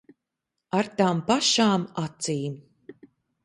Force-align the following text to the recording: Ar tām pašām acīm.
Ar 0.79 0.89
tām 1.03 1.21
pašām 1.29 1.87
acīm. 2.07 2.61